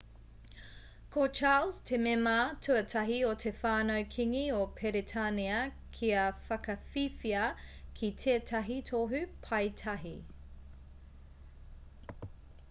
[1.15, 2.33] ko charles te mema
[2.67, 5.59] tuatahi o te whānau kīngi o peretānia
[5.99, 7.45] kia whakawhiwhia
[8.01, 10.15] ki tētahi tohu paetahi